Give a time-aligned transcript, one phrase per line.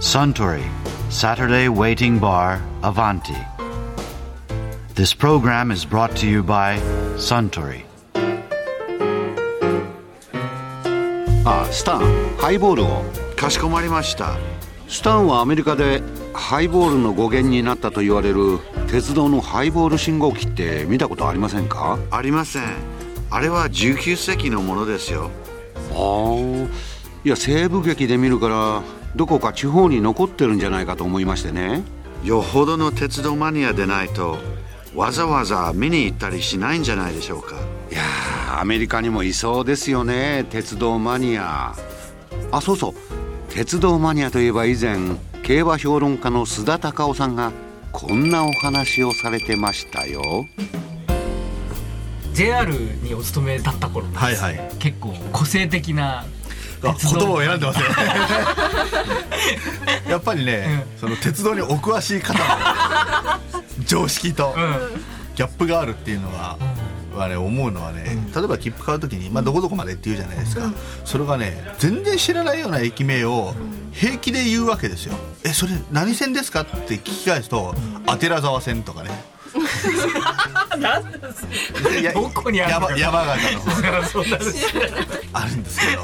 [0.00, 0.62] Suntory
[1.10, 3.34] Saturday Waiting Bar Avanti.
[4.94, 6.78] This program is brought to you by
[7.16, 7.84] Suntory.
[11.44, 13.02] あスタンハイボールを
[13.34, 14.36] かしこまりました。
[14.86, 16.00] スタンはアメリカで
[16.32, 21.98] ハイボールの語源になったと言われる鉄道のハイボール信号機って見たことありませんか？
[22.12, 22.62] ありません。
[23.30, 25.32] あれは19世紀のものですよ。
[25.92, 26.36] ああ
[27.24, 28.82] いや西部劇で見るから
[29.16, 31.82] どこか地方に残ってるんじゃないかと思いましてね。
[32.24, 34.38] よほどの鉄道マニアでないと
[34.94, 37.54] わざわざ見に行ったりしないんじゃないでしょうか。
[37.90, 40.44] いやーアメリカにもいそうですよね。
[40.50, 41.74] 鉄道マニア。
[42.50, 42.94] あそうそう。
[43.52, 44.98] 鉄道マニアといえば以前
[45.42, 47.52] 競馬評論家の須田隆夫さんが
[47.92, 50.22] こんなお話をされてましたよ。
[52.32, 52.72] JR
[53.02, 54.60] にお勤めだった頃はいはい。
[54.78, 56.24] 結構個性的なあ
[56.82, 57.84] 言葉を選んでますね。
[60.08, 62.44] やっぱりね、その鉄道にお詳しい方の
[63.84, 64.54] 常識と
[65.34, 66.56] ギャップがあるっていうのは、
[67.18, 70.72] はね思うのはね、例えば切符買う時に、まあ、どこどこまでって言うじゃないですか、
[71.04, 73.54] それがね全然知らないような駅名を
[73.92, 77.74] 平気で言うわけですよ「えそれ何線ですか?」って聞き返すと
[78.06, 79.10] 「阿寺沢線」とかね。
[82.14, 82.96] どこにあるのか。
[82.96, 83.62] 山山形の
[85.32, 86.02] あるんですけど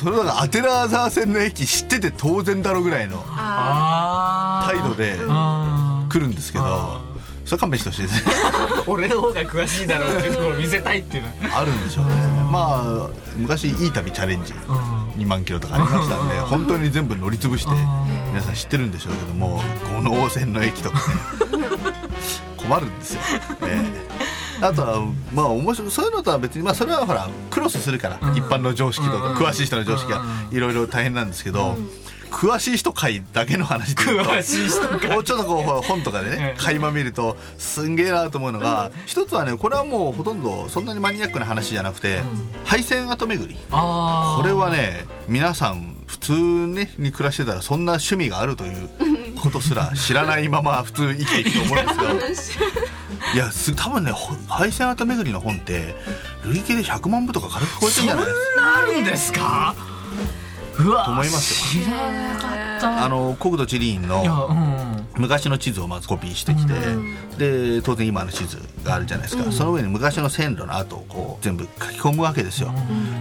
[0.00, 7.02] それだからアテラーザー線の駅知ってて当然だろぐらいのあ態度であ来るんですけど
[7.44, 8.32] それ勘弁してほしいですね。
[8.86, 11.58] 俺の方が詳しいだろうっていうところを見せたいっていうのは。
[11.58, 12.12] あるんでしょうね。
[12.50, 14.54] まあ昔いい旅チャレンジ
[15.18, 17.70] 2万キロとかありましたんで本当に全部乗り潰して
[18.28, 19.62] 皆さん知ってるんでしょうけども
[19.92, 21.02] 五能線の駅とかね。
[22.56, 23.20] 困るんですよ、
[23.62, 23.84] え
[24.16, 24.19] え
[24.66, 31.76] あとはまあ面白いそういうのとは別にまあそれはほらクロスするから、一般の常識とか、詳しい人の常識がいろいろ大変なんですけど、
[32.30, 36.64] 詳しい人会だけの話で詳しい人かもうちょっとこう本とかでねうん。
[36.64, 42.20] 垣間見るとすんげえなと思うのが一つはねこれはもうほとんどそんなにマニアックな話じゃなくて
[42.64, 43.58] 配線跡巡り。
[43.70, 48.88] あこれはね皆さん普通ねに暮らしてたらそんな趣味があるという
[49.40, 52.70] ことすら知らないまま普通生きていくと思うんですけど
[53.34, 55.94] いやす多分ねほ配線跡巡りの本って
[56.44, 58.78] 累計で100万部とか軽く超えてるんじゃないですか。
[58.78, 59.74] あるんですか？
[60.78, 61.84] うわと思いますよ。
[61.84, 61.96] 知ら
[62.34, 63.04] なかった。
[63.04, 64.90] あの国土地理院のうん。
[65.16, 66.72] 昔の地図をまずコピーしてきて、
[67.36, 72.72] で当然今の地図があるじゃないですか、その上に昔の線路の跡をこう全部書き込むわけですよ、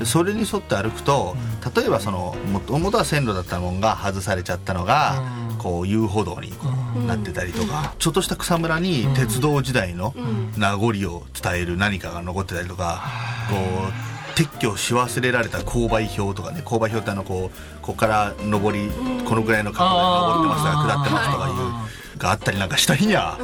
[0.00, 1.36] でそれに沿って歩くと
[1.76, 5.22] 例えばそのもともとは線路だったものが外されちゃったのが、
[5.64, 10.12] こう遊歩道にこうなってたりとか、ちょっとした草むらに鉄道時代の
[10.58, 13.02] 名残を伝える何かが残ってたりとか、
[13.48, 18.90] こう撤去し忘れられた勾配表とかね勾配表ってあのこうここから上り
[19.24, 23.38] このぐらいの角度で上ってますとか下ってますとかいうがあったりなんかした日には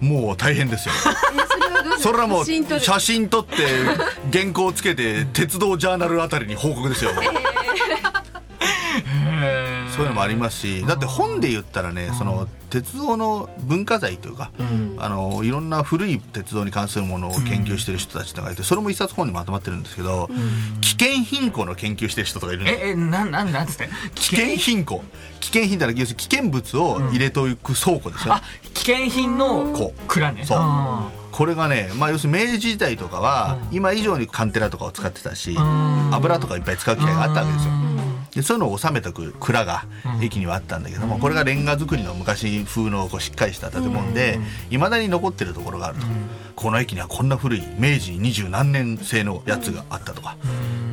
[0.00, 0.94] もう大変ですよ。
[1.98, 2.80] それはもう写真撮る。
[2.80, 3.56] 写真撮って
[4.32, 7.10] 原稿つけて鉄道ジャーナルあたりに報告ですよ。
[9.94, 14.50] そういうのもありますしだって本で言ったらねその鉄道の文化財というか、
[14.98, 20.28] あのいろんな古い鉄道に関するものを研究してる人たちとかいてそれも一冊本にまとまってるんですけど、
[20.80, 22.86] 危険貧困の研究してる人とかいるんですよ。
[22.86, 23.88] ええなんなんなんつって？
[24.16, 25.02] 危険貧困。
[25.38, 28.42] 危険品って要するに危険物を入れておく倉庫ですよ、あ
[28.74, 30.44] 危険品のこ蔵ね。
[30.44, 30.58] そう。
[30.60, 35.56] あこれがね、まあ、要するに明治時代とかは今以上にカンテラとかを使ってたし
[36.12, 37.72] 油とかいっぱい使う機会があったわけですよ
[38.34, 39.84] でそういうのを収めておく蔵が
[40.20, 44.38] 駅にはあったんだけどもこれがレンガ造りの昔風のこうしっかりした建物で
[44.70, 46.06] いまだに残ってるところがあると。
[46.56, 50.36] この駅にはこんな古い明治二十何年製のやつがあったとか、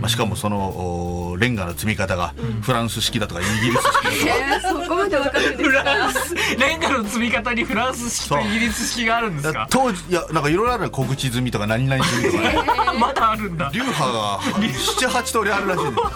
[0.01, 4.09] まあ、しかもそのおレンガの積み方がフランス式だとかイギリス式だとか。
[4.41, 6.07] えー、そこまでわかるんですフラか？
[6.07, 9.67] ンスレンガの積み方にフランス式とイギリス式があるんですか？
[9.69, 12.55] 当時いやなんかいろいろある小口積みとか何々積みとかね。
[12.99, 13.69] まだあるんだ。
[13.71, 16.11] 流派が78通りあるらしいんですよ。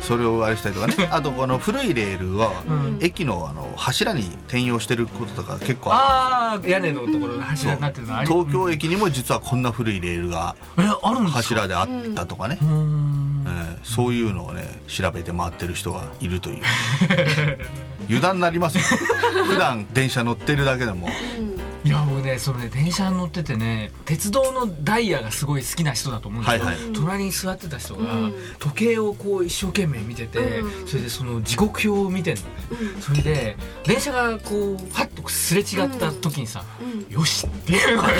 [0.00, 0.94] そ れをあれしたりとかね。
[1.10, 2.52] あとこの古いレールは
[3.00, 10.56] 駅のあの柱に転用してることとか結構あああ屋根のところが柱になってるの東京駅にも実はこんな古いレールが
[11.32, 13.24] 柱であったとかね、えー
[13.84, 16.62] そういうのをね調べて回ってる人がいるという。
[18.06, 18.84] 油断になりますよ。
[19.46, 21.08] 普段電車乗ってるだけでも
[22.34, 26.92] ねそのね電車に乗っててね鉄道のダイヤがすごい好きな人だと思うんですけど、はいはい。
[26.92, 28.34] 隣に座ってた人がうん。
[28.58, 32.48] 時計をこう一生懸命見てて、うんそれでその時刻表を見てんのね、
[33.00, 36.64] それで電車がこうファッとすれ違った時にさ
[37.08, 38.16] 「よし!」っていう声を。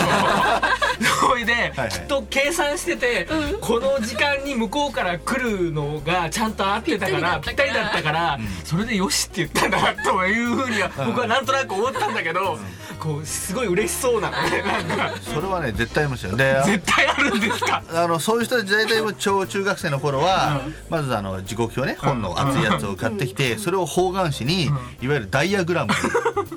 [1.20, 3.26] それで、きっと計算してて、
[3.61, 12.58] この時間に向こうから来るのがちゃんと合ってたからぴぴったりだったから、それでよしって言ったんだなというふうには僕はなんとなく思ったんだけど、
[13.05, 14.31] こうすごい嬉しそうな。
[14.31, 16.35] のねなんかそれはね絶対ありますよ。
[16.37, 17.83] で絶対あるんですか？
[17.95, 25.93] あのそういう人たち大体小中学生の頃は、まずあの時刻表ね本の厚いやつを買ってきて、それを方眼紙に、いわゆるダイアグラム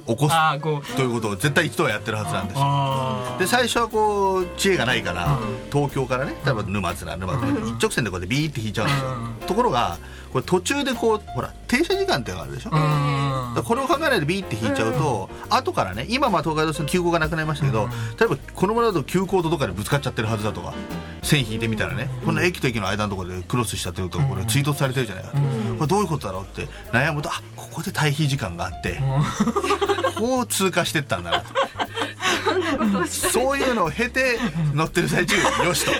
[0.06, 0.36] を起こす
[0.96, 2.64] ということを絶対一度はやってるはずなんですよ。
[2.66, 5.38] あで最初はこう知恵がないから、
[5.72, 9.10] 東京からね例えば沼津なら沼津なら一直線でこうやってビーって引いちゃうんですよ、
[9.48, 9.98] ところが
[10.38, 17.90] これ途中でこうほら停車時間ってあるでしょ、これを考えないでビーって引いちゃうと、後からね今まあ東海道線急行がなくなりましたけど、
[18.20, 20.76] 例えばこのままだと急行とどっかでぶつかっちゃってるはずだとか
[21.24, 25.38] 線引いてみたらね、この駅と駅の間のところでクロスしちゃってるとこれ追突されてるじゃないか、こ
[25.82, 29.00] れどういうことだろうって悩むとあここで退避時間があって、
[30.20, 31.48] こう通過してったんだなと。
[33.08, 34.40] そういうのを経て
[34.74, 35.36] 乗ってる最中
[35.66, 35.92] よしと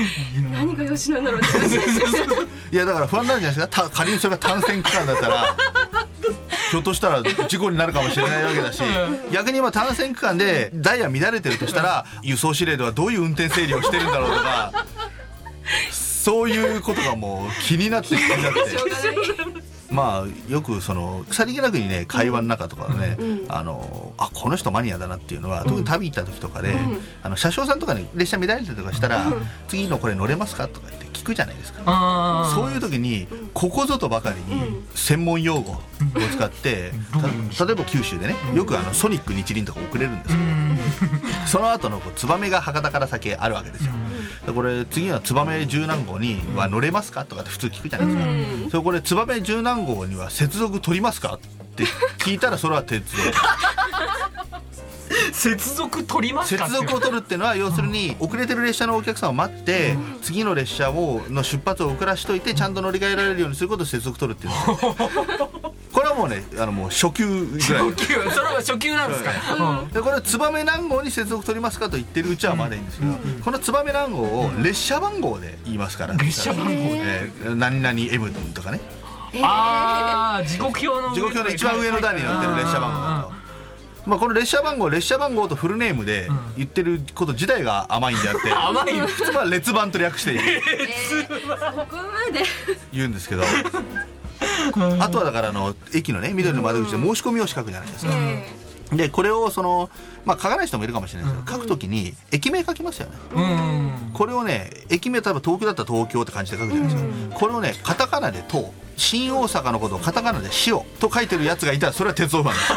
[0.52, 3.82] 何がよしなんだろうって感じいやだから不安なんじゃないですか？
[3.88, 5.56] た仮にそれが単線区間だったら
[6.70, 8.82] ひょっとしたら事故になるかもしれないわけだし
[9.32, 14.72] 逆に今単線区間でダイヤ乱れてるとしたら輸送指令ではどういう運転整理をしてるんだろうとか
[15.90, 18.60] そういうことがもう気になって気になって。
[18.70, 19.61] しょうがない
[19.92, 23.16] まあよくそのさりげなくにね会話の中とかでね、
[23.48, 26.74] あのあこの人マニアだなっていうのは特に旅行った時とかで、
[27.22, 29.32] あの車掌さんとかに列車乱れてたりとかしたら
[29.68, 32.50] 「次のこれ乗れますか?」とか言って聞くじゃないですか。
[32.54, 35.80] そういう時にここぞとばかりに専門用語を
[36.32, 36.92] 使って、
[37.56, 43.92] た例えば九州でねよくあのソニック日輪とか遅れるんですけど、その後のこうツバメが博多から先あるわけですよ。
[44.46, 48.70] でこれ次はツバメ十何号には乗れますかとかって普通聞くじゃないですか。
[48.72, 51.38] それこれツバメ十何号には接続取りますかっ
[51.76, 51.84] て
[52.18, 53.22] 聞いたらそれは鉄道。
[55.32, 56.66] 接続取りますか？
[56.66, 64.52] 接続を取るっていうのは要するに遅れてる列車のお客さんを待って次の列車をの出発を遅らしといてちゃんと乗り換えられるようにすることを接続取るっていう。
[65.38, 65.50] の
[65.92, 67.90] これはもうねあのもう初級ぐらい。
[67.90, 68.14] 初級。
[68.14, 69.30] それは初級なんですか、
[69.82, 69.88] うん。
[69.90, 73.12] でこれツバメ何号に接続取りますかと言ってるうちはまだいいんですけど、
[73.44, 76.14] このツバメ何号を列車番号で言いますから。
[76.14, 78.80] 列車番号えー何々 M とかね。
[79.42, 83.21] ああ時刻表の時刻表の一番上の段に載ってる列車番号。
[84.04, 90.34] まあ、この列車番号列車番号とフルネームで言ってること自体が甘いんであって、 甘い普通は列番と略して。
[90.34, 90.40] こ
[91.88, 92.44] こまで
[92.92, 93.44] 言うんですけど。
[95.00, 98.12] あとはだからあの駅のね緑の窓口で申し込みを書くじゃないですか、
[98.92, 99.88] でこれをその
[100.24, 103.16] まあ書かない人もいるかもしれないですけど、書くときに駅名書きますよね。
[103.34, 104.10] うん。
[104.12, 108.66] これをね駅名例えば東京だったら東京って感じで書くじゃないですか、これをねカタカナで「東」
[108.96, 112.72] 新大阪のことをカタカナで「塩」と書いてるやつがいたらそれは鉄道ファンです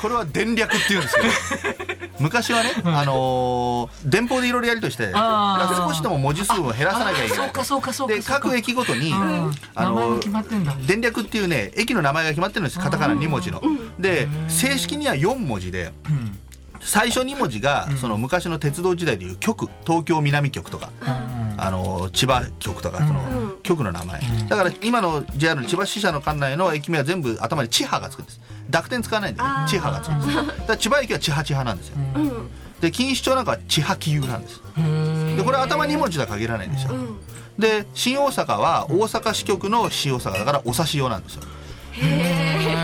[0.00, 7.36] これは電略っていうんですけど 昔はね、あのー電報でいろいろやりとして少しでも文字数を減らさなきゃいけない。
[7.36, 9.54] そうかそうかそうかで各駅ごとに、うん。
[9.74, 10.20] あの
[10.86, 13.62] 電略っていうね駅の名前が決まってるんですカタカナ2文字の。
[13.98, 16.38] で正式には4文字でうん。
[16.82, 20.90] 最初2文字がその昔の鉄道時代でいう局東京南局とか、
[21.62, 28.40] あの千葉局とかその局の名前、だから今の JR の千葉支社の管内の駅名は全部頭に千葉がつくんです。
[28.70, 29.48] 濁点使わないんでね。
[29.68, 31.96] 千葉がつくんですだから千葉駅は千葉千葉なんですよ、
[32.80, 34.60] で錦糸町なんかは千葉紀遊なんです。
[35.36, 36.92] でこれ頭2文字とは限らないんですよ、
[37.58, 41.42] で新大阪は大阪支局の新大阪だからお指用なんですよ。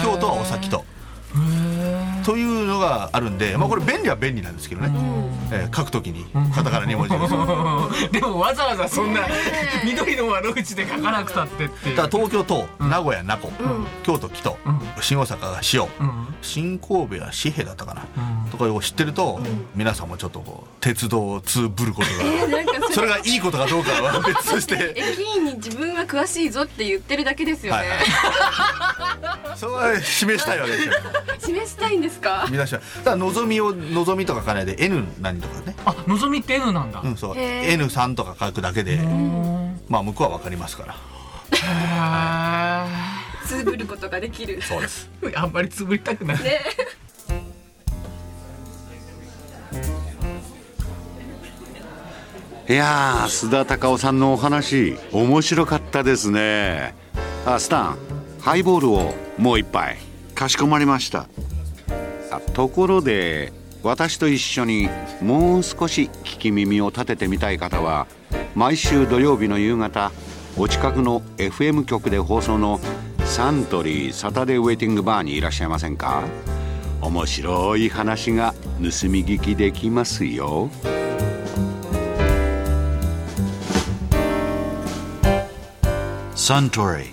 [0.02, 0.84] 京都はお先と
[2.26, 4.90] というのがあるんで、まあ、これ便利は便利なんですけどね、
[5.52, 8.08] えー書くときにカタカナ2文字で。
[8.08, 9.20] す でもわざわざそんな
[9.84, 13.52] 緑の窓口で書かなくたってってだ東京都、名古屋名古、
[14.02, 14.58] 京都木戸、
[15.00, 16.34] 新大阪が塩、ん。
[16.42, 18.02] 新神戸は紙幣だったかな、
[18.50, 19.38] とかを知ってると、
[19.76, 24.94] 皆さんもちょっとこう鉄道を通ぶることが、なんかそれがいいことかどうかは別として。
[24.96, 27.98] 駅員に自分は詳しいぞって言ってるだけですよね、はいはい
[29.56, 30.94] それは示したいわけですよ。
[31.40, 32.46] 示したいんですか？
[32.50, 35.74] 皆さんだから望みを望みとか書かないで N 何とかね。
[35.84, 37.00] あのぞみって N なんだ。
[37.02, 37.38] うんそう。
[37.38, 37.86] へー。
[37.88, 38.96] N3 とか書くだけで
[39.88, 40.94] まあ向こうは分かりますから。
[41.52, 42.86] へ
[43.46, 44.60] つぶることができる。
[44.62, 45.08] そうです。
[45.22, 46.42] ー あんまりつぶりたくない。
[46.42, 46.60] ね。
[52.68, 56.94] いやー須田隆夫さんのお話面白かったですね。
[57.46, 57.98] あスタン
[58.40, 59.98] ハイボールをもう一杯。
[60.34, 61.28] かしこまりました。
[62.52, 63.52] ところで
[63.82, 64.88] 私と一緒に
[65.22, 68.06] もう少し聞き耳を立ててみたい方は
[68.54, 70.10] 毎週土曜日の夕方
[70.58, 72.80] お近くの FM 局で放送の
[73.24, 76.24] サントリーサタデーウェイティングバーにいらっしゃいませんか？
[77.00, 80.70] 面白い話が盗み聞きできますよ。
[86.34, 87.12] Suntory,